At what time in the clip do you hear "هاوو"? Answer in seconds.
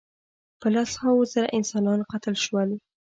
1.01-1.29